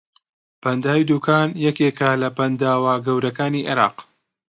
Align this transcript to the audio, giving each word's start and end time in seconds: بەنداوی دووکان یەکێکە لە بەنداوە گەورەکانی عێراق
بەنداوی 0.61 1.07
دووکان 1.09 1.49
یەکێکە 1.65 2.09
لە 2.21 2.29
بەنداوە 2.37 2.93
گەورەکانی 3.05 3.65
عێراق 3.69 3.97